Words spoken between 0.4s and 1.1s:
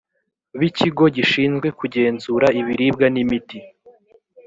b ikigo